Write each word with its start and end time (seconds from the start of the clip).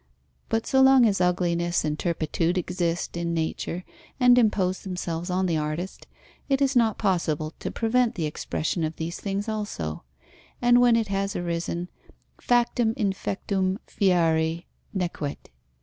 But 0.49 0.65
so 0.65 0.81
long 0.81 1.05
as 1.05 1.21
ugliness 1.21 1.85
and 1.85 1.99
turpitude 1.99 2.57
exist 2.57 3.15
in 3.15 3.35
nature 3.35 3.83
and 4.19 4.35
impose 4.35 4.79
themselves 4.79 5.29
on 5.29 5.45
the 5.45 5.57
artist, 5.57 6.07
it 6.49 6.59
is 6.59 6.75
not 6.75 6.97
possible 6.97 7.53
to 7.59 7.69
prevent 7.69 8.15
the 8.15 8.25
expression 8.25 8.83
of 8.83 8.95
these 8.95 9.19
things 9.19 9.47
also; 9.47 10.01
and 10.59 10.81
when 10.81 10.95
it 10.95 11.09
has 11.09 11.35
arisen, 11.35 11.87
factum 12.39 12.95
infectum 12.95 13.77
fieri 13.85 14.65
nequit. 14.91 15.49